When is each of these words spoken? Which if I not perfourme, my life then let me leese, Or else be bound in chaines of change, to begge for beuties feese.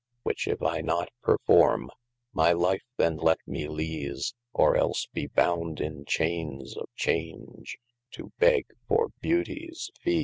Which 0.23 0.47
if 0.47 0.63
I 0.63 0.81
not 0.81 1.09
perfourme, 1.23 1.89
my 2.33 2.53
life 2.53 2.81
then 2.97 3.17
let 3.17 3.37
me 3.45 3.67
leese, 3.67 4.33
Or 4.51 4.75
else 4.75 5.05
be 5.13 5.27
bound 5.27 5.79
in 5.79 6.05
chaines 6.05 6.75
of 6.75 6.87
change, 6.95 7.77
to 8.13 8.31
begge 8.39 8.65
for 8.87 9.09
beuties 9.21 9.91
feese. 10.03 10.19